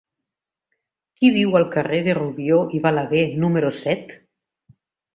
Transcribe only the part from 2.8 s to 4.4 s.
Balaguer número set?